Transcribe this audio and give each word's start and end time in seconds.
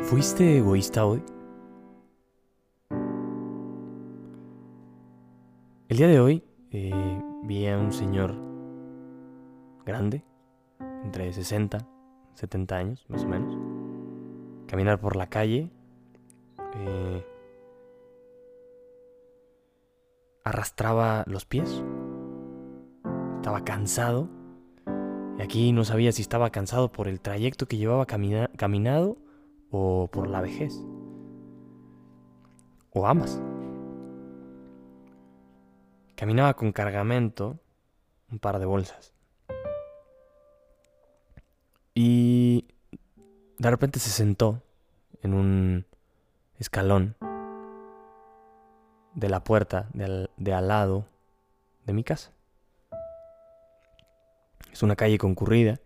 ¿Fuiste 0.00 0.58
egoísta 0.58 1.06
hoy? 1.06 1.22
El 5.88 5.96
día 5.96 6.08
de 6.08 6.18
hoy 6.18 6.42
eh, 6.70 7.22
vi 7.44 7.68
a 7.68 7.78
un 7.78 7.92
señor 7.92 8.34
grande, 9.86 10.24
entre 11.04 11.32
60, 11.32 11.78
70 12.34 12.76
años 12.76 13.06
más 13.08 13.24
o 13.24 13.28
menos, 13.28 13.56
caminar 14.66 14.98
por 14.98 15.14
la 15.14 15.28
calle, 15.28 15.70
eh, 16.74 17.24
arrastraba 20.42 21.22
los 21.28 21.44
pies, 21.44 21.84
estaba 23.36 23.62
cansado, 23.64 24.28
y 25.38 25.42
aquí 25.42 25.72
no 25.72 25.84
sabía 25.84 26.10
si 26.10 26.22
estaba 26.22 26.50
cansado 26.50 26.90
por 26.90 27.06
el 27.06 27.20
trayecto 27.20 27.66
que 27.66 27.76
llevaba 27.76 28.06
caminado 28.06 29.18
o 29.70 30.08
por 30.10 30.28
la 30.28 30.40
vejez, 30.40 30.74
o 32.90 33.06
ambas. 33.06 33.40
Caminaba 36.14 36.54
con 36.54 36.72
cargamento, 36.72 37.58
un 38.30 38.38
par 38.38 38.58
de 38.58 38.66
bolsas. 38.66 39.12
Y 41.94 42.66
de 43.58 43.70
repente 43.70 43.98
se 43.98 44.10
sentó 44.10 44.62
en 45.22 45.34
un 45.34 45.86
escalón 46.58 47.16
de 49.14 49.28
la 49.28 49.42
puerta 49.42 49.88
de 49.94 50.54
al, 50.54 50.68
lado 50.68 51.06
de 51.86 51.92
mi 51.92 52.04
casa. 52.04 52.30
Es 54.72 54.82
una 54.82 54.94
calle 54.94 55.18
concurrida, 55.18 55.80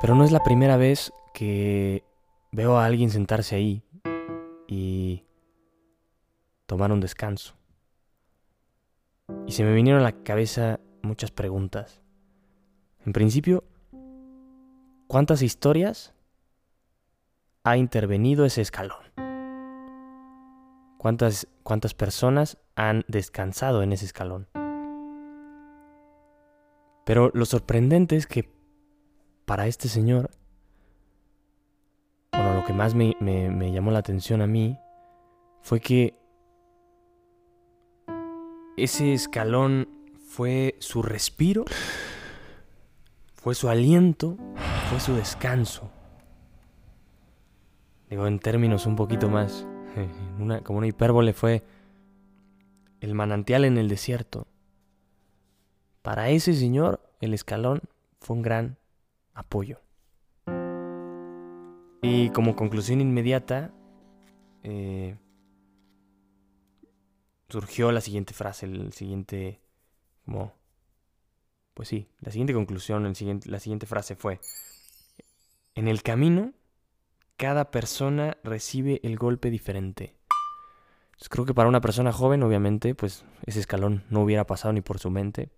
pero 0.00 0.14
no 0.14 0.24
es 0.24 0.30
la 0.30 0.44
primera 0.44 0.76
vez 0.76 1.12
que 1.34 2.04
veo 2.52 2.76
a 2.76 2.84
alguien 2.84 3.10
sentarse 3.10 3.56
ahí 3.56 3.82
y 4.66 5.24
tomar 6.66 6.92
un 6.92 7.00
descanso. 7.00 7.54
Y 9.46 9.52
se 9.52 9.64
me 9.64 9.72
vinieron 9.72 10.00
a 10.00 10.04
la 10.04 10.22
cabeza 10.22 10.80
muchas 11.02 11.30
preguntas. 11.30 12.02
En 13.04 13.12
principio, 13.12 13.64
¿cuántas 15.06 15.42
historias 15.42 16.12
ha 17.64 17.76
intervenido 17.76 18.44
ese 18.44 18.60
escalón? 18.60 18.98
¿Cuántas, 20.98 21.46
cuántas 21.62 21.94
personas 21.94 22.58
han 22.74 23.04
descansado 23.08 23.82
en 23.82 23.92
ese 23.92 24.04
escalón? 24.04 24.48
Pero 27.04 27.30
lo 27.32 27.46
sorprendente 27.46 28.16
es 28.16 28.26
que 28.26 28.50
para 29.46 29.66
este 29.66 29.88
señor, 29.88 30.30
que 32.70 32.76
más 32.76 32.94
me, 32.94 33.16
me 33.18 33.72
llamó 33.72 33.90
la 33.90 33.98
atención 33.98 34.42
a 34.42 34.46
mí 34.46 34.78
fue 35.60 35.80
que 35.80 36.14
ese 38.76 39.12
escalón 39.12 39.88
fue 40.28 40.76
su 40.78 41.02
respiro, 41.02 41.64
fue 43.34 43.56
su 43.56 43.68
aliento, 43.68 44.36
fue 44.88 45.00
su 45.00 45.16
descanso. 45.16 45.90
Digo, 48.08 48.28
en 48.28 48.38
términos 48.38 48.86
un 48.86 48.94
poquito 48.94 49.28
más, 49.28 49.66
como 50.62 50.78
una 50.78 50.86
hipérbole, 50.86 51.32
fue 51.32 51.64
el 53.00 53.16
manantial 53.16 53.64
en 53.64 53.78
el 53.78 53.88
desierto. 53.88 54.46
Para 56.02 56.30
ese 56.30 56.54
señor, 56.54 57.02
el 57.20 57.34
escalón 57.34 57.80
fue 58.20 58.36
un 58.36 58.42
gran 58.42 58.78
apoyo. 59.34 59.80
Y 62.02 62.30
como 62.30 62.56
conclusión 62.56 63.00
inmediata, 63.00 63.72
eh, 64.62 65.16
surgió 67.48 67.92
la 67.92 68.00
siguiente 68.00 68.32
frase, 68.32 68.66
el 68.66 68.92
siguiente, 68.92 69.60
como, 70.24 70.54
pues 71.74 71.88
sí, 71.88 72.08
la 72.20 72.30
siguiente 72.30 72.54
conclusión, 72.54 73.06
el 73.06 73.16
siguiente, 73.16 73.50
la 73.50 73.60
siguiente 73.60 73.86
frase 73.86 74.16
fue, 74.16 74.40
en 75.74 75.88
el 75.88 76.02
camino, 76.02 76.52
cada 77.36 77.70
persona 77.70 78.36
recibe 78.44 79.00
el 79.02 79.16
golpe 79.16 79.50
diferente. 79.50 80.16
creo 81.28 81.44
que 81.44 81.54
para 81.54 81.68
una 81.68 81.80
persona 81.80 82.12
joven, 82.12 82.42
obviamente, 82.42 82.94
pues 82.94 83.24
ese 83.46 83.60
escalón 83.60 84.04
no 84.10 84.22
hubiera 84.22 84.46
pasado 84.46 84.72
ni 84.72 84.80
por 84.80 84.98
su 84.98 85.10
mente 85.10 85.50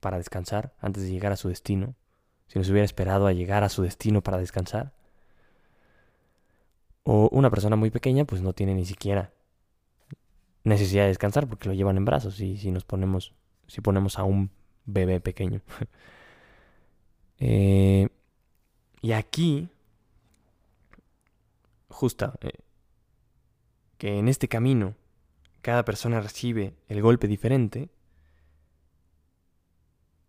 para 0.00 0.18
descansar 0.18 0.74
antes 0.80 1.02
de 1.02 1.10
llegar 1.10 1.32
a 1.32 1.36
su 1.36 1.48
destino, 1.48 1.94
si 2.46 2.58
no 2.58 2.64
se 2.64 2.72
hubiera 2.72 2.84
esperado 2.84 3.26
a 3.26 3.32
llegar 3.32 3.64
a 3.64 3.68
su 3.68 3.82
destino 3.82 4.22
para 4.22 4.38
descansar. 4.38 4.94
O 7.04 7.28
una 7.32 7.50
persona 7.50 7.76
muy 7.76 7.90
pequeña, 7.90 8.24
pues 8.24 8.40
no 8.40 8.54
tiene 8.54 8.74
ni 8.74 8.86
siquiera 8.86 9.32
necesidad 10.64 11.02
de 11.02 11.08
descansar 11.08 11.46
porque 11.46 11.68
lo 11.68 11.74
llevan 11.74 11.98
en 11.98 12.06
brazos 12.06 12.40
y 12.40 12.56
si 12.56 12.70
nos 12.70 12.84
ponemos, 12.84 13.34
si 13.66 13.82
ponemos 13.82 14.18
a 14.18 14.24
un 14.24 14.50
bebé 14.84 15.20
pequeño. 15.20 15.60
Eh, 17.40 18.08
y 19.02 19.12
aquí, 19.12 19.68
justo, 21.88 22.32
eh, 22.40 22.52
que 23.98 24.20
en 24.20 24.28
este 24.28 24.46
camino 24.46 24.94
cada 25.62 25.84
persona 25.84 26.20
recibe 26.20 26.76
el 26.88 27.02
golpe 27.02 27.26
diferente, 27.26 27.90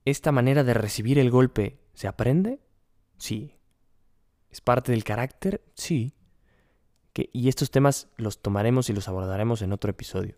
¿esta 0.04 0.32
manera 0.32 0.64
de 0.64 0.74
recibir 0.74 1.20
el 1.20 1.30
golpe 1.30 1.78
se 1.94 2.08
aprende? 2.08 2.60
Sí. 3.18 3.54
¿Es 4.50 4.60
parte 4.60 4.92
del 4.92 5.04
carácter? 5.04 5.64
Sí 5.76 6.15
y 7.32 7.50
estos 7.50 7.72
temas 7.72 8.10
los 8.18 8.42
tomaremos 8.42 8.90
y 8.90 8.94
los 8.94 9.08
abordaremos 9.08 9.62
en 9.62 9.72
otro 9.72 9.90
episodio. 9.90 10.36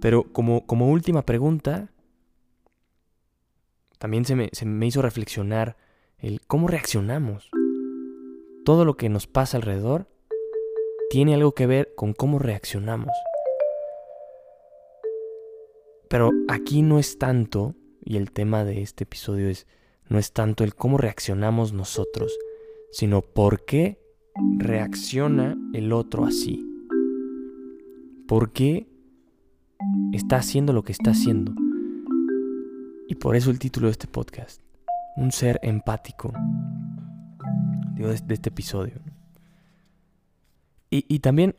Pero 0.00 0.32
como, 0.32 0.66
como 0.66 0.90
última 0.90 1.22
pregunta, 1.24 1.90
también 3.98 4.24
se 4.24 4.34
me, 4.34 4.48
se 4.52 4.66
me 4.66 4.86
hizo 4.86 5.02
reflexionar 5.02 5.76
el 6.18 6.40
cómo 6.46 6.68
reaccionamos. 6.68 7.50
Todo 8.64 8.84
lo 8.84 8.96
que 8.96 9.08
nos 9.08 9.26
pasa 9.26 9.56
alrededor 9.56 10.08
tiene 11.10 11.34
algo 11.34 11.52
que 11.52 11.66
ver 11.66 11.94
con 11.94 12.14
cómo 12.14 12.38
reaccionamos. 12.38 13.12
Pero 16.08 16.30
aquí 16.48 16.82
no 16.82 16.98
es 16.98 17.18
tanto, 17.18 17.74
y 18.04 18.16
el 18.16 18.32
tema 18.32 18.64
de 18.64 18.82
este 18.82 19.04
episodio 19.04 19.48
es, 19.48 19.66
no 20.08 20.18
es 20.18 20.32
tanto 20.32 20.64
el 20.64 20.74
cómo 20.74 20.98
reaccionamos 20.98 21.72
nosotros, 21.72 22.36
sino 22.90 23.22
por 23.22 23.64
qué 23.64 24.00
reacciona 24.58 25.56
el 25.72 25.92
otro 25.92 26.24
así? 26.24 26.66
¿Por 28.26 28.52
qué 28.52 28.88
está 30.12 30.36
haciendo 30.36 30.72
lo 30.72 30.82
que 30.82 30.92
está 30.92 31.10
haciendo? 31.10 31.54
Y 33.08 33.16
por 33.16 33.34
eso 33.34 33.50
el 33.50 33.58
título 33.58 33.86
de 33.86 33.92
este 33.92 34.06
podcast, 34.06 34.60
un 35.16 35.32
ser 35.32 35.58
empático, 35.62 36.32
de, 37.96 38.14
este 38.14 38.48
episodio. 38.48 39.00
Y, 40.90 41.04
y 41.08 41.18
también 41.18 41.56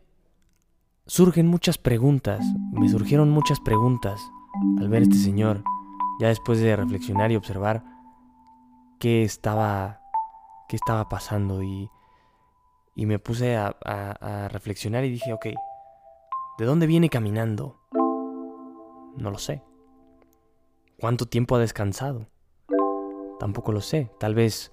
surgen 1.06 1.48
muchas 1.48 1.78
preguntas, 1.78 2.46
me 2.72 2.88
surgieron 2.88 3.30
muchas 3.30 3.60
preguntas 3.60 4.22
al 4.80 4.90
ver 4.90 5.02
a 5.02 5.04
este 5.04 5.18
señor, 5.18 5.64
ya 6.20 6.30
después 6.30 6.60
de 6.60 6.76
reflexionar 6.76 7.31
y 7.31 7.36
observar 7.36 7.84
qué 9.00 9.24
estaba, 9.24 10.02
qué 10.70 10.76
estaba 10.76 11.10
pasando 11.10 11.64
y 11.64 11.90
y 13.01 13.07
me 13.07 13.17
puse 13.17 13.56
a, 13.56 14.47
reflexionar 14.51 15.03
y 15.03 15.09
dije, 15.09 15.34
ok, 15.34 15.47
¿de 16.59 16.66
dónde 16.66 16.85
viene 16.85 17.09
caminando? 17.09 17.79
No 19.17 19.31
lo 19.31 19.39
sé. 19.39 19.63
¿Cuánto 21.00 21.25
tiempo 21.25 21.56
ha 21.56 21.59
descansado? 21.59 22.28
Tampoco 23.39 23.72
lo 23.72 23.81
sé. 23.81 24.12
Tal 24.19 24.35
vez 24.35 24.72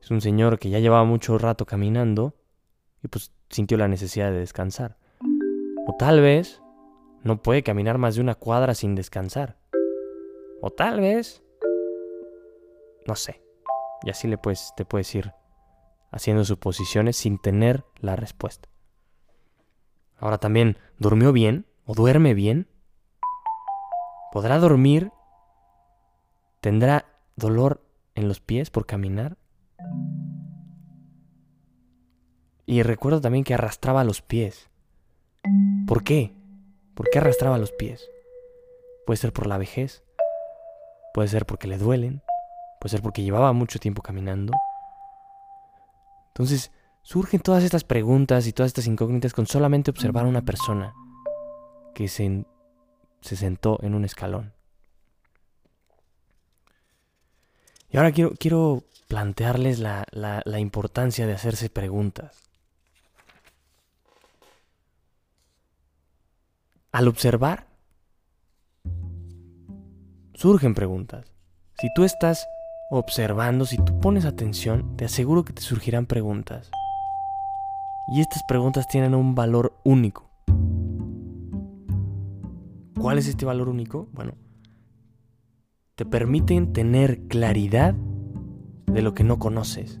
es 0.00 0.10
un 0.12 0.20
señor 0.20 0.60
que 0.60 0.70
ya 0.70 0.78
llevaba 0.78 1.02
mucho 1.02 1.36
rato 1.36 1.66
caminando 1.66 2.36
y 3.02 3.08
pues 3.08 3.32
sintió 3.50 3.76
la 3.76 3.88
necesidad 3.88 4.30
de 4.30 4.38
descansar. 4.38 4.96
O 5.88 5.96
tal 5.98 6.20
vez 6.20 6.62
no 7.24 7.42
puede 7.42 7.64
caminar 7.64 7.98
más 7.98 8.14
de 8.14 8.20
una 8.20 8.36
cuadra 8.36 8.76
sin 8.76 8.94
descansar. 8.94 9.58
O 10.60 10.70
tal 10.70 11.00
vez... 11.00 11.42
No 13.04 13.16
sé. 13.16 13.42
Y 14.04 14.10
así 14.10 14.28
le 14.28 14.38
puedes, 14.38 14.72
te 14.76 14.84
puedes 14.84 15.12
ir 15.16 15.32
haciendo 16.14 16.44
suposiciones 16.44 17.16
sin 17.16 17.38
tener 17.38 17.84
la 17.98 18.14
respuesta. 18.14 18.68
Ahora 20.16 20.38
también, 20.38 20.78
¿durmió 20.96 21.32
bien 21.32 21.66
o 21.86 21.94
duerme 21.94 22.34
bien? 22.34 22.68
¿Podrá 24.32 24.60
dormir? 24.60 25.10
¿Tendrá 26.60 27.06
dolor 27.34 27.84
en 28.14 28.28
los 28.28 28.40
pies 28.40 28.70
por 28.70 28.86
caminar? 28.86 29.36
Y 32.64 32.82
recuerdo 32.84 33.20
también 33.20 33.42
que 33.42 33.54
arrastraba 33.54 34.04
los 34.04 34.22
pies. 34.22 34.70
¿Por 35.86 36.04
qué? 36.04 36.32
¿Por 36.94 37.10
qué 37.10 37.18
arrastraba 37.18 37.58
los 37.58 37.72
pies? 37.72 38.08
Puede 39.04 39.16
ser 39.16 39.32
por 39.32 39.48
la 39.48 39.58
vejez, 39.58 40.04
puede 41.12 41.26
ser 41.26 41.44
porque 41.44 41.66
le 41.66 41.76
duelen, 41.76 42.22
puede 42.80 42.92
ser 42.92 43.02
porque 43.02 43.22
llevaba 43.22 43.52
mucho 43.52 43.80
tiempo 43.80 44.00
caminando, 44.00 44.52
entonces, 46.34 46.72
surgen 47.02 47.38
todas 47.38 47.62
estas 47.62 47.84
preguntas 47.84 48.48
y 48.48 48.52
todas 48.52 48.70
estas 48.70 48.88
incógnitas 48.88 49.32
con 49.32 49.46
solamente 49.46 49.92
observar 49.92 50.24
a 50.24 50.28
una 50.28 50.42
persona 50.42 50.92
que 51.94 52.08
se, 52.08 52.44
se 53.20 53.36
sentó 53.36 53.78
en 53.82 53.94
un 53.94 54.04
escalón. 54.04 54.52
Y 57.88 57.98
ahora 57.98 58.10
quiero, 58.10 58.32
quiero 58.36 58.82
plantearles 59.06 59.78
la, 59.78 60.06
la, 60.10 60.42
la 60.44 60.58
importancia 60.58 61.24
de 61.28 61.34
hacerse 61.34 61.70
preguntas. 61.70 62.42
Al 66.90 67.06
observar, 67.06 67.68
surgen 70.34 70.74
preguntas. 70.74 71.32
Si 71.78 71.86
tú 71.94 72.02
estás 72.02 72.44
observando, 72.90 73.66
si 73.66 73.76
tú 73.78 73.98
pones 74.00 74.24
atención, 74.24 74.96
te 74.96 75.04
aseguro 75.04 75.44
que 75.44 75.52
te 75.52 75.62
surgirán 75.62 76.06
preguntas. 76.06 76.70
Y 78.06 78.20
estas 78.20 78.42
preguntas 78.42 78.86
tienen 78.86 79.14
un 79.14 79.34
valor 79.34 79.78
único. 79.84 80.30
¿Cuál 83.00 83.18
es 83.18 83.28
este 83.28 83.44
valor 83.44 83.68
único? 83.68 84.08
Bueno, 84.12 84.34
te 85.94 86.04
permiten 86.04 86.72
tener 86.72 87.26
claridad 87.28 87.94
de 88.86 89.02
lo 89.02 89.14
que 89.14 89.24
no 89.24 89.38
conoces. 89.38 90.00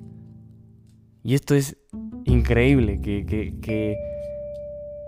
Y 1.22 1.34
esto 1.34 1.54
es 1.54 1.76
increíble, 2.24 3.00
que, 3.00 3.96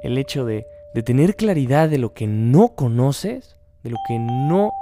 el 0.02 0.18
hecho 0.18 0.44
de, 0.44 0.66
de 0.94 1.02
tener 1.02 1.36
claridad 1.36 1.88
de 1.88 1.98
lo 1.98 2.14
que 2.14 2.26
no 2.26 2.74
conoces, 2.74 3.56
de 3.82 3.90
lo 3.90 3.96
que 4.06 4.18
no 4.18 4.72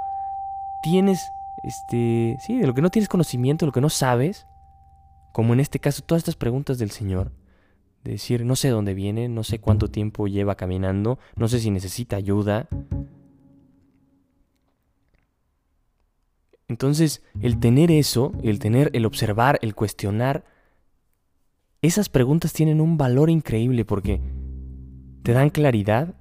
tienes, 0.83 1.19
este, 1.65 2.37
sí, 2.39 2.59
de 2.59 2.67
lo 2.67 2.75
que 2.75 2.83
no 2.83 2.91
tienes 2.91 3.09
conocimiento, 3.09 3.65
de 3.65 3.67
lo 3.67 3.73
que 3.73 3.81
no 3.81 3.89
sabes, 3.89 4.45
como 5.33 5.53
en 5.53 5.59
este 5.59 5.79
caso 5.79 6.03
todas 6.03 6.19
estas 6.19 6.35
preguntas 6.35 6.77
del 6.77 6.91
Señor, 6.91 7.31
de 8.03 8.11
decir, 8.11 8.45
no 8.45 8.55
sé 8.55 8.69
dónde 8.69 8.93
viene, 8.93 9.29
no 9.29 9.43
sé 9.43 9.59
cuánto 9.59 9.89
tiempo 9.89 10.27
lleva 10.27 10.55
caminando, 10.55 11.17
no 11.35 11.47
sé 11.47 11.59
si 11.59 11.71
necesita 11.71 12.17
ayuda. 12.17 12.67
Entonces, 16.67 17.23
el 17.41 17.59
tener 17.59 17.89
eso, 17.89 18.31
el 18.43 18.59
tener, 18.59 18.91
el 18.93 19.07
observar, 19.07 19.57
el 19.63 19.73
cuestionar, 19.73 20.45
esas 21.81 22.09
preguntas 22.09 22.53
tienen 22.53 22.79
un 22.79 22.97
valor 22.97 23.31
increíble 23.31 23.85
porque 23.85 24.21
te 25.23 25.33
dan 25.33 25.49
claridad 25.49 26.13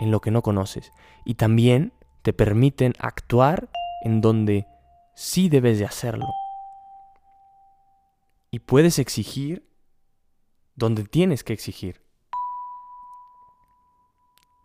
en 0.00 0.10
lo 0.10 0.20
que 0.20 0.30
no 0.30 0.40
conoces 0.40 0.90
y 1.26 1.34
también 1.34 1.92
te 2.22 2.32
permiten 2.32 2.94
actuar 2.98 3.68
en 4.04 4.20
donde 4.20 4.66
sí 5.14 5.48
debes 5.48 5.78
de 5.78 5.86
hacerlo. 5.86 6.26
Y 8.50 8.60
puedes 8.60 8.98
exigir 8.98 9.68
donde 10.76 11.04
tienes 11.04 11.42
que 11.42 11.52
exigir. 11.52 12.02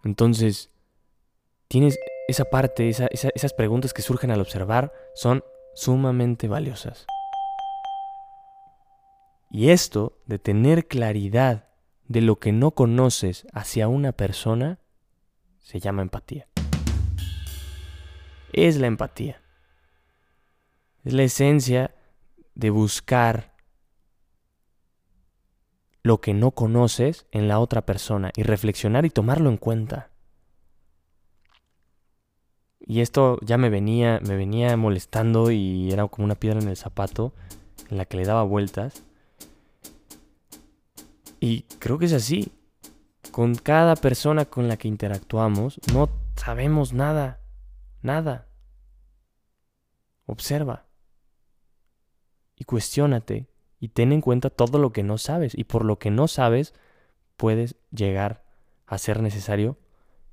Entonces, 0.04 0.72
tienes 1.68 1.98
esa 2.28 2.46
parte, 2.46 2.90
esas 2.90 3.54
preguntas 3.54 3.94
que 3.94 4.02
surgen 4.02 4.32
al 4.32 4.42
observar 4.42 4.94
son 5.16 5.44
sumamente 5.74 6.48
valiosas. 6.48 7.08
Y 9.50 9.70
esto 9.70 10.20
de 10.26 10.38
tener 10.38 10.88
claridad 10.88 11.70
de 12.08 12.22
lo 12.22 12.38
que 12.38 12.52
no 12.52 12.72
conoces 12.72 13.48
hacia 13.54 13.88
una 13.88 14.12
persona 14.12 14.80
se 15.60 15.80
llama 15.80 16.02
empatía. 16.02 16.48
Es 18.54 18.78
la 18.78 18.88
empatía. 18.88 19.42
Es 21.04 21.14
la 21.14 21.24
esencia 21.24 21.96
de 22.56 22.70
buscar 22.70 23.56
lo 26.04 26.22
que 26.22 26.34
no 26.34 26.52
conoces 26.52 27.26
en 27.32 27.48
la 27.48 27.60
otra 27.60 27.86
persona 27.86 28.32
y 28.36 28.44
reflexionar 28.44 29.06
y 29.06 29.10
tomarlo 29.10 29.50
en 29.50 29.58
cuenta. 29.58 30.10
Y 32.80 33.02
esto 33.02 33.38
ya 33.42 33.58
me 33.58 33.70
venía, 33.70 34.20
me 34.26 34.36
venía 34.36 34.76
molestando 34.76 35.52
y 35.52 35.92
era 35.92 36.08
como 36.08 36.26
una 36.26 36.36
piedra 36.36 36.60
en 36.60 36.70
el 36.70 36.78
zapato 36.78 37.34
en 37.90 37.98
la 37.98 38.06
que 38.06 38.18
le 38.18 38.26
daba 38.26 38.44
vueltas. 38.44 39.04
Y 41.40 41.64
creo 41.80 41.98
que 41.98 42.06
es 42.06 42.14
así. 42.14 42.52
Con 43.32 43.56
cada 43.56 43.96
persona 43.96 44.46
con 44.46 44.68
la 44.68 44.78
que 44.78 44.88
interactuamos 44.88 45.80
no 45.94 46.10
sabemos 46.36 46.94
nada, 46.94 47.39
nada. 48.02 48.48
Observa 50.26 50.86
y 52.56 52.66
cuestiónate 52.66 53.48
y 53.80 53.90
ten 53.90 54.12
en 54.12 54.22
cuenta 54.22 54.50
todo 54.50 54.78
lo 54.78 54.92
que 54.92 55.04
no 55.04 55.18
sabes. 55.18 55.58
Y 55.58 55.64
por 55.64 55.86
lo 55.86 55.98
que 55.98 56.12
no 56.12 56.28
sabes, 56.28 56.74
puedes 57.38 57.76
llegar 57.92 58.44
a 58.86 58.98
ser 58.98 59.22
necesario 59.22 59.78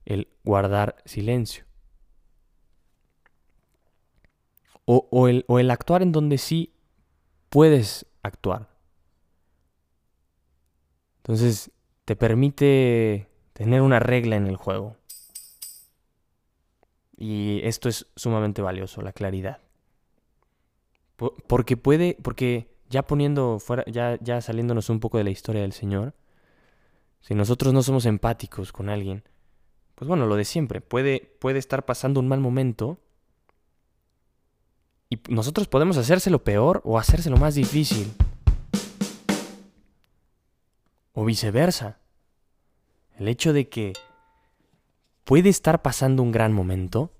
el 0.04 0.28
guardar 0.44 0.96
silencio. 1.04 1.64
O, 4.84 5.08
o 5.10 5.58
el 5.58 5.70
actuar 5.70 6.02
en 6.02 6.12
donde 6.12 6.38
sí 6.38 6.72
puedes 7.48 8.06
actuar. 8.22 8.68
Entonces, 11.18 11.72
te 12.04 12.14
permite 12.14 13.28
tener 13.52 13.82
una 13.82 13.98
regla 13.98 14.36
en 14.36 14.46
el 14.46 14.56
juego. 14.56 14.96
Y 17.16 17.60
esto 17.64 17.88
es 17.88 18.06
sumamente 18.14 18.62
valioso, 18.62 19.00
la 19.02 19.12
claridad. 19.12 19.60
Porque 21.16 21.76
puede, 21.76 22.16
porque 22.22 22.68
ya 22.90 23.02
poniendo 23.02 23.58
fuera, 23.58 23.84
ya, 23.86 24.18
ya 24.20 24.40
saliéndonos 24.40 24.90
un 24.90 25.00
poco 25.00 25.18
de 25.18 25.24
la 25.24 25.30
historia 25.30 25.62
del 25.62 25.72
Señor, 25.72 26.14
si 27.20 27.34
nosotros 27.34 27.72
no 27.72 27.82
somos 27.82 28.04
empáticos 28.04 28.70
con 28.70 28.90
alguien, 28.90 29.24
pues 29.94 30.08
bueno, 30.08 30.26
lo 30.26 30.36
de 30.36 30.44
siempre, 30.44 30.82
puede, 30.82 31.34
puede 31.40 31.58
estar 31.58 31.86
pasando 31.86 32.20
un 32.20 32.28
mal 32.28 32.40
momento 32.40 32.98
y 35.08 35.18
nosotros 35.28 35.68
podemos 35.68 35.96
hacérselo 35.96 36.42
peor 36.44 36.82
o 36.84 36.98
hacérselo 36.98 37.36
más 37.36 37.54
difícil. 37.54 38.12
O 41.12 41.24
viceversa. 41.24 41.98
El 43.18 43.28
hecho 43.28 43.52
de 43.52 43.68
que 43.68 43.94
puede 45.26 45.48
estar 45.48 45.82
pasando 45.82 46.22
un 46.22 46.30
gran 46.30 46.52
momento, 46.52 47.10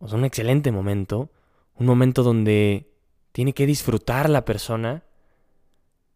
o 0.00 0.08
sea, 0.08 0.18
un 0.18 0.24
excelente 0.24 0.72
momento, 0.72 1.30
un 1.78 1.86
momento 1.86 2.22
donde 2.22 2.90
tiene 3.32 3.52
que 3.52 3.66
disfrutar 3.66 4.30
la 4.30 4.46
persona 4.46 5.04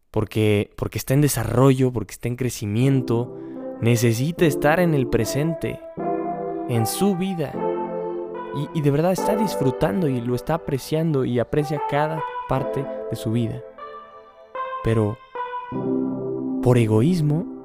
porque, 0.09 0.71
porque 0.75 0.97
está 0.97 1.13
en 1.13 1.21
desarrollo, 1.21 1.93
porque 1.93 2.13
está 2.13 2.27
en 2.27 2.35
crecimiento, 2.35 3.37
necesita 3.79 4.45
estar 4.45 4.79
en 4.79 4.95
el 4.95 5.07
presente, 5.07 5.79
en 6.67 6.87
su 6.87 7.15
vida. 7.15 7.53
Y, 8.55 8.79
y, 8.79 8.81
de 8.81 8.89
verdad 8.89 9.11
está 9.11 9.35
disfrutando 9.35 10.07
y 10.07 10.19
lo 10.19 10.33
está 10.33 10.55
apreciando 10.55 11.25
y 11.25 11.37
aprecia 11.37 11.79
cada 11.87 12.23
parte 12.47 12.83
de 13.11 13.15
su 13.15 13.31
vida. 13.31 13.61
Pero 14.83 15.15
por 16.63 16.79
egoísmo 16.79 17.58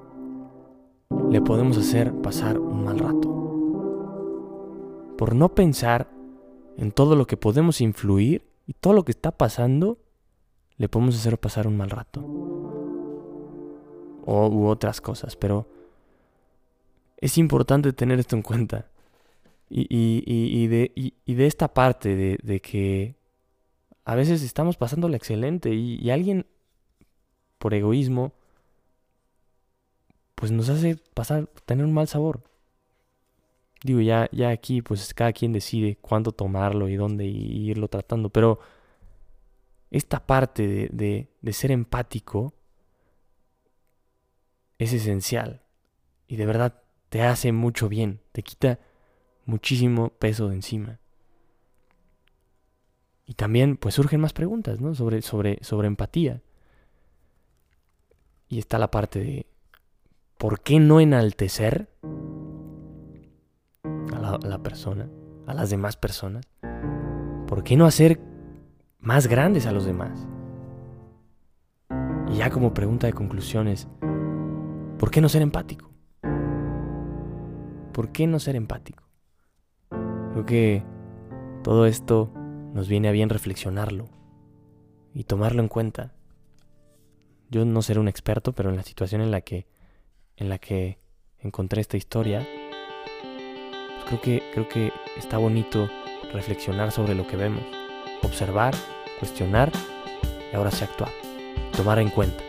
le 1.35 1.43
podemos 1.43 1.76
hacer 1.76 2.14
pasar 2.23 2.61
un 2.61 2.85
mal 2.85 2.97
rato. 2.97 3.29
Por 5.19 5.35
no 5.35 5.53
pensar 5.53 6.09
en 6.76 6.93
todo 6.93 7.17
lo 7.17 7.26
que 7.26 7.37
podemos 7.37 7.81
influir 7.81 8.47
y 8.69 8.75
todo 8.75 8.93
lo 8.93 9.05
que 9.05 9.11
está 9.11 9.33
pasando, 9.33 9.99
le 10.76 10.88
podemos 10.88 11.17
hacer 11.17 11.37
pasar 11.41 11.67
un 11.67 11.76
mal 11.76 11.91
rato. 11.91 12.21
O 14.25 14.47
u 14.47 14.69
otras 14.69 15.00
cosas, 15.00 15.35
pero 15.35 15.67
es 17.17 17.37
importante 17.37 17.93
tener 17.93 18.21
esto 18.21 18.37
en 18.37 18.43
cuenta. 18.43 18.87
Y, 19.69 19.88
y, 19.91 20.23
y, 20.25 20.69
de, 20.69 20.93
y 20.95 21.35
de, 21.35 21.47
esta 21.49 21.75
parte 21.75 22.14
de, 22.14 22.38
de, 22.45 22.61
que 22.61 23.17
a 24.05 24.14
veces 24.14 24.41
estamos 24.45 24.76
pasándola 24.76 25.17
excelente 25.17 25.75
y, 25.75 26.09
alguien, 26.11 26.47
por 27.59 27.75
egoísmo, 27.75 28.35
pues 30.35 30.50
nos 30.53 30.69
hace 30.69 30.97
pasar, 31.14 31.47
tener 31.67 31.85
un 31.85 31.93
mal 31.93 32.09
sabor. 32.09 32.43
Digo, 33.83 34.00
ya, 34.00 34.29
ya 34.33 34.50
aquí 34.50 34.83
pues 34.83 35.12
cada 35.14 35.33
quien 35.33 35.53
decide 35.53 35.97
cuándo 35.97 36.33
tomarlo 36.33 36.88
y 36.88 36.97
dónde 36.97 37.26
irlo 37.26 37.88
tratando, 37.88 38.31
pero 38.31 38.59
esta 39.91 40.26
parte 40.26 40.88
de, 40.91 41.29
de 41.41 41.53
ser 41.53 41.71
empático 41.71 42.55
es 44.79 44.93
esencial 44.93 45.62
y 46.26 46.37
de 46.37 46.47
verdad 46.47 46.83
te 47.11 47.23
hace 47.23 47.53
mucho 47.53 47.88
bien, 47.88 48.21
te 48.33 48.43
quita 48.43 48.81
muchísimo 49.45 50.11
peso 50.11 50.49
de 50.49 50.57
encima. 50.57 50.99
Y 53.26 53.35
también 53.35 53.76
pues 53.76 53.95
surgen 53.95 54.21
más 54.21 54.33
preguntas, 54.33 54.81
¿no? 54.81 54.95
Sobre, 54.95 55.23
sobre, 55.23 55.59
sobre 55.62 55.88
empatía. 55.88 56.43
Y 58.49 58.59
está 58.59 58.79
la 58.79 58.91
parte 58.91 59.21
de 59.21 59.47
¿por 60.45 60.61
qué 60.61 60.79
no 60.79 61.01
enaltecer 61.01 61.89
a 64.13 64.39
la, 64.47 64.59
persona, 64.59 65.09
a 65.47 65.55
las 65.55 65.71
demás 65.71 65.97
personas? 65.97 66.45
¿Por 67.47 67.65
qué 67.65 67.79
no 67.79 67.87
hacer 67.87 68.21
más 68.99 69.27
grandes 69.27 69.65
a 69.65 69.73
los 69.73 69.87
demás? 69.87 70.29
Y 72.31 72.37
ya 72.37 72.51
como 72.51 72.75
pregunta 72.75 73.07
de 73.07 73.15
conclusiones, 73.15 73.89
¿por 74.99 75.11
qué 75.11 75.23
no 75.23 75.31
ser 75.31 75.41
empático? 75.41 75.91
¿Por 77.95 78.13
qué 78.13 78.27
no 78.27 78.39
ser 78.39 78.55
empático? 78.55 79.03
Creo 80.33 80.45
que 80.45 80.85
todo 81.63 81.87
esto 81.87 82.31
nos 82.75 82.87
viene 82.87 83.09
a 83.09 83.13
bien 83.13 83.31
reflexionarlo 83.31 84.11
y 85.15 85.25
tomarlo 85.25 85.63
en 85.63 85.69
cuenta. 85.69 86.13
Yo 87.51 87.65
no 87.65 87.81
seré 87.81 87.99
un 87.99 88.09
experto, 88.09 88.53
pero 88.53 88.69
en 88.69 88.77
la 88.77 88.83
situación 88.83 89.23
en 89.23 89.31
la 89.31 89.41
que 89.41 89.73
en 90.37 90.49
la 90.49 90.59
que 90.59 90.99
encontré 91.41 91.81
esta 91.81 91.97
historia, 91.97 92.47
pues 93.95 94.05
creo 94.07 94.21
que 94.21 94.43
creo 94.53 94.69
que 94.69 94.93
está 95.17 95.38
bonito 95.38 95.88
reflexionar 96.33 96.91
sobre 96.91 97.14
lo 97.14 97.26
que 97.26 97.37
vemos, 97.37 97.62
observar, 98.23 98.75
cuestionar 99.19 99.71
y 100.53 100.57
ahora 100.57 100.71
se 100.71 100.85
actuar, 100.85 101.12
tomar 101.76 101.99
en 101.99 102.11
cuenta 102.11 102.43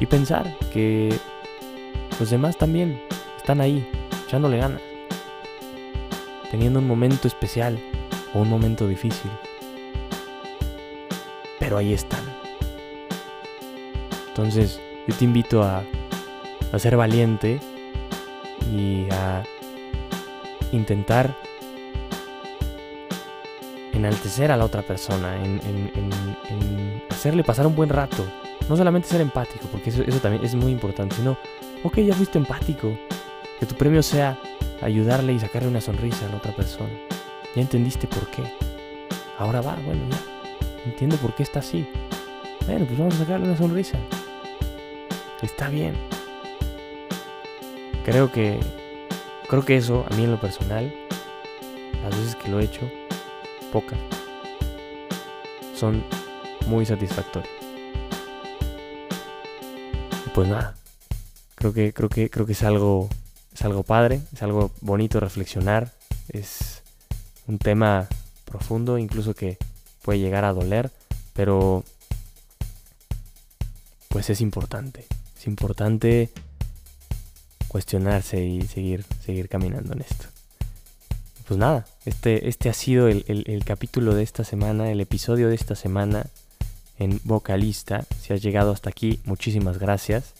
y 0.00 0.06
pensar 0.06 0.56
que 0.72 1.14
los 2.18 2.30
demás 2.30 2.56
también 2.56 3.00
están 3.36 3.60
ahí, 3.60 3.86
echándole 4.26 4.58
ganas, 4.58 4.80
teniendo 6.50 6.78
un 6.78 6.86
momento 6.86 7.28
especial 7.28 7.78
o 8.34 8.40
un 8.40 8.48
momento 8.48 8.88
difícil, 8.88 9.30
pero 11.58 11.76
ahí 11.76 11.92
están. 11.92 12.24
Entonces, 14.28 14.80
yo 15.06 15.14
te 15.14 15.24
invito 15.24 15.62
a, 15.62 15.84
a 16.72 16.78
ser 16.78 16.96
valiente 16.96 17.60
y 18.72 19.06
a 19.10 19.42
intentar 20.72 21.36
enaltecer 23.92 24.50
a 24.50 24.56
la 24.56 24.64
otra 24.64 24.82
persona, 24.82 25.36
en, 25.44 25.60
hacerle 27.10 27.44
pasar 27.44 27.66
un 27.66 27.76
buen 27.76 27.88
rato. 27.88 28.24
No 28.68 28.76
solamente 28.76 29.08
ser 29.08 29.20
empático, 29.20 29.66
porque 29.70 29.90
eso, 29.90 30.02
eso 30.02 30.18
también 30.18 30.44
es 30.44 30.54
muy 30.54 30.72
importante, 30.72 31.16
sino, 31.16 31.36
ok, 31.82 31.98
ya 31.98 32.14
fuiste 32.14 32.38
empático, 32.38 32.96
que 33.60 33.66
tu 33.66 33.74
premio 33.74 34.02
sea 34.02 34.38
ayudarle 34.80 35.32
y 35.32 35.40
sacarle 35.40 35.68
una 35.68 35.80
sonrisa 35.80 36.26
a 36.26 36.30
la 36.30 36.36
otra 36.36 36.54
persona. 36.54 36.92
Ya 37.54 37.62
entendiste 37.62 38.06
por 38.06 38.26
qué. 38.28 38.42
Ahora 39.38 39.60
va, 39.60 39.76
bueno, 39.84 40.02
ya. 40.10 40.18
Entiendo 40.86 41.16
por 41.16 41.34
qué 41.34 41.42
está 41.42 41.60
así. 41.60 41.86
Bueno, 42.66 42.86
pues 42.86 42.98
vamos 42.98 43.14
a 43.14 43.18
sacarle 43.18 43.46
una 43.46 43.56
sonrisa. 43.56 43.98
Está 45.42 45.68
bien. 45.68 45.94
Creo 48.04 48.32
que 48.32 48.58
creo 49.48 49.64
que 49.64 49.76
eso 49.76 50.04
a 50.10 50.14
mí 50.16 50.24
en 50.24 50.30
lo 50.30 50.40
personal 50.40 50.92
las 52.02 52.16
veces 52.16 52.36
que 52.36 52.48
lo 52.48 52.58
he 52.58 52.64
hecho 52.64 52.90
pocas, 53.72 53.98
son 55.74 56.04
muy 56.66 56.84
satisfactorias. 56.84 57.52
Pues 60.34 60.48
nada, 60.48 60.74
creo 61.54 61.72
que, 61.72 61.92
creo 61.92 62.08
que, 62.08 62.30
creo 62.30 62.46
que 62.46 62.52
es 62.52 62.62
algo, 62.62 63.08
es 63.54 63.62
algo 63.62 63.82
padre, 63.82 64.20
es 64.32 64.42
algo 64.42 64.70
bonito 64.80 65.20
reflexionar, 65.20 65.92
es 66.28 66.82
un 67.46 67.58
tema 67.58 68.08
profundo, 68.44 68.98
incluso 68.98 69.34
que 69.34 69.58
puede 70.02 70.18
llegar 70.18 70.44
a 70.44 70.52
doler, 70.52 70.90
pero 71.34 71.84
pues 74.08 74.30
es 74.30 74.40
importante, 74.40 75.06
es 75.38 75.46
importante 75.46 76.30
cuestionarse 77.72 78.44
y 78.44 78.62
seguir, 78.62 79.04
seguir 79.24 79.48
caminando 79.48 79.94
en 79.94 80.02
esto 80.02 80.26
pues 81.52 81.58
nada, 81.58 81.84
este, 82.06 82.48
este 82.48 82.68
ha 82.68 82.72
sido 82.72 83.08
el, 83.08 83.62
capítulo 83.66 84.14
de 84.14 84.22
esta 84.22 84.42
semana, 84.42 84.90
el 84.90 85.00
episodio 85.00 85.48
de 85.48 85.54
esta 85.54 85.74
semana 85.74 86.26
en 86.98 87.20
Vocalista. 87.24 88.06
Si 88.20 88.32
has 88.32 88.42
llegado 88.42 88.72
hasta 88.72 88.90
aquí, 88.90 89.20
muchísimas 89.24 89.78
gracias 89.78 90.32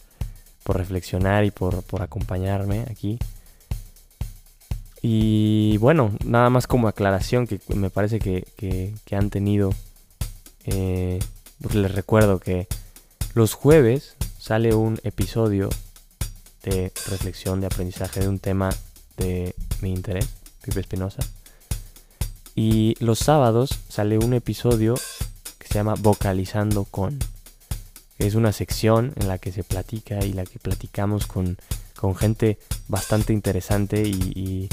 por 0.63 0.79
reflexionar 0.79 1.45
y 1.45 1.51
por, 1.51 1.85
acompañarme 2.01 2.87
aquí. 2.91 3.19
Y 5.03 5.77
bueno, 5.79 6.13
nada 6.25 6.49
más 6.49 6.67
como 6.67 6.89
aclaración 6.89 7.47
que 7.47 7.61
me 7.75 7.91
parece 7.91 8.19
que, 8.19 8.95
han 9.11 9.29
tenido, 9.29 9.75
eh, 10.65 11.19
pues 11.61 11.75
les 11.75 11.93
recuerdo 11.93 12.39
que 12.39 12.69
los 13.35 13.53
jueves 13.55 14.15
sale 14.39 14.75
un 14.75 14.99
episodio 15.03 15.69
de 16.63 16.93
reflexión, 17.09 17.61
de 17.61 17.67
aprendizaje 17.67 18.21
de 18.21 18.29
un 18.29 18.39
tema 18.39 18.71
de 19.17 19.55
mi 19.81 19.93
interés 19.93 20.29
Pipe 20.63 20.81
Espinosa. 20.81 21.23
Y 22.55 22.95
los 23.01 23.19
sábados 23.19 23.81
sale 23.89 24.19
un 24.19 24.35
episodio 24.35 24.95
que 25.59 25.69
se 25.69 25.75
llama 25.75 25.95
Vocalizando 25.99 26.85
con. 26.85 27.19
Es 28.19 28.35
una 28.35 28.53
sección 28.53 29.13
en 29.17 29.29
la 29.29 29.39
que 29.39 29.53
se 29.53 29.65
platica 29.65 30.25
y 30.25 30.33
la 30.33 30.45
que 30.45 30.59
platicamos 30.59 31.27
con, 31.27 31.59
con 31.99 32.15
gente 32.15 32.59
bastante 32.89 33.33
interesante 33.33 34.03
y, 34.03 34.69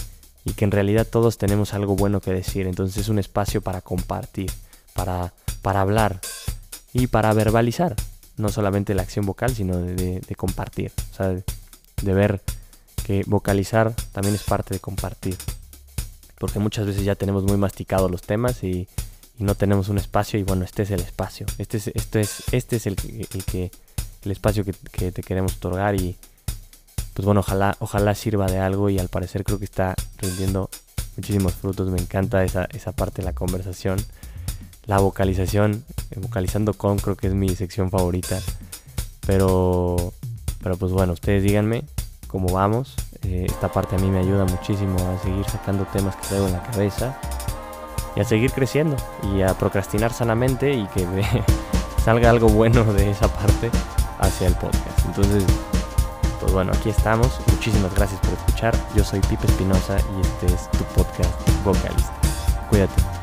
y, 0.45 0.53
que 0.53 0.65
en 0.65 0.71
realidad 0.71 1.05
todos 1.05 1.37
tenemos 1.37 1.75
algo 1.75 1.95
bueno 1.95 2.21
que 2.21 2.31
decir. 2.31 2.67
Entonces 2.67 2.97
es 2.97 3.09
un 3.09 3.19
espacio 3.19 3.61
para 3.61 3.81
compartir, 3.81 4.51
para, 4.93 5.33
para 5.61 5.81
hablar 5.81 6.19
y 6.91 7.07
para 7.07 7.33
verbalizar. 7.33 7.95
No 8.35 8.49
solamente 8.49 8.93
la 8.93 9.03
acción 9.03 9.25
vocal, 9.25 9.53
sino 9.55 9.77
de, 9.77 10.19
de 10.21 10.35
compartir. 10.35 10.91
O 11.11 11.15
sea, 11.15 11.35
de 12.01 12.13
ver 12.13 12.41
que 13.05 13.23
vocalizar 13.25 13.93
también 14.11 14.35
es 14.35 14.43
parte 14.43 14.73
de 14.73 14.79
compartir. 14.79 15.37
Porque 16.37 16.59
muchas 16.59 16.85
veces 16.85 17.03
ya 17.03 17.15
tenemos 17.15 17.43
muy 17.43 17.57
masticados 17.57 18.09
los 18.09 18.21
temas 18.21 18.63
y, 18.63 18.87
no 19.39 19.55
tenemos 19.55 19.87
un 19.87 19.97
espacio 19.97 20.37
y 20.37 20.43
bueno, 20.43 20.65
este 20.65 20.83
es 20.83 20.91
el 20.91 20.99
espacio, 20.99 21.45
este 21.57 21.77
es, 21.77 21.87
este 21.87 22.19
es, 22.19 22.43
este 22.51 22.75
es 22.75 22.87
el, 22.87 22.95
que, 22.97 23.71
el 24.23 24.31
espacio 24.31 24.65
que, 24.65 25.11
te 25.11 25.23
queremos 25.23 25.55
otorgar 25.55 25.95
y 25.95 26.17
pues 27.13 27.25
bueno, 27.25 27.39
ojalá, 27.39 27.75
ojalá 27.79 28.15
sirva 28.15 28.47
de 28.47 28.59
algo 28.59 28.89
y 28.89 28.99
al 28.99 29.07
parecer 29.07 29.45
creo 29.45 29.57
que 29.57 29.65
está 29.65 29.95
rindiendo 30.17 30.69
muchísimos 31.15 31.53
frutos, 31.53 31.89
me 31.89 31.99
encanta 31.99 32.43
esa, 32.43 32.65
esa 32.73 32.91
parte 32.91 33.21
de 33.21 33.27
la 33.27 33.33
conversación, 33.33 33.97
la 34.85 34.99
vocalización, 34.99 35.85
eh, 36.11 36.19
vocalizando 36.19 36.73
con 36.73 36.97
creo 36.97 37.15
que 37.15 37.27
es 37.27 37.33
mi 37.33 37.55
sección 37.55 37.89
favorita, 37.89 38.41
pero, 39.25 40.13
pero 40.61 40.77
pues 40.77 40.91
bueno, 40.91 41.13
ustedes 41.13 41.43
díganme 41.43 41.83
cómo 42.27 42.53
vamos, 42.53 42.95
eh, 43.23 43.45
esta 43.47 43.71
parte 43.71 43.95
a 43.95 43.99
mí 43.99 44.09
me 44.09 44.19
ayuda 44.19 44.45
muchísimo 44.45 44.95
a 45.09 45.23
seguir 45.23 45.45
sacando 45.45 45.85
temas 45.85 46.15
que 46.15 46.27
traigo 46.27 46.47
en 46.47 46.53
la 46.53 46.63
cabeza 46.63 47.17
y 48.15 48.19
a 48.19 48.23
seguir 48.23 48.51
creciendo 48.51 48.95
y 49.33 49.41
a 49.41 49.53
procrastinar 49.53 50.13
sanamente 50.13 50.73
y 50.73 50.85
que 50.87 51.05
salga 52.03 52.29
algo 52.29 52.49
bueno 52.49 52.83
de 52.93 53.09
esa 53.11 53.27
parte 53.27 53.71
hacia 54.19 54.47
el 54.47 54.55
podcast. 54.55 55.05
Entonces, 55.05 55.43
pues 56.39 56.53
bueno, 56.53 56.71
aquí 56.73 56.89
estamos. 56.89 57.39
Muchísimas 57.51 57.93
gracias 57.95 58.19
por 58.21 58.33
escuchar. 58.33 58.75
Yo 58.95 59.03
soy 59.03 59.19
Pipe 59.21 59.45
Espinosa 59.45 59.97
y 60.17 60.21
este 60.21 60.53
es 60.53 60.69
tu 60.71 60.83
podcast 60.95 61.31
vocalista. 61.63 62.13
Cuídate. 62.69 63.18